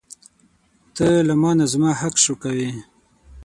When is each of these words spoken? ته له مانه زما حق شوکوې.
ته 0.95 1.07
له 1.27 1.33
مانه 1.41 1.65
زما 1.73 1.91
حق 1.99 2.15
شوکوې. 2.23 2.69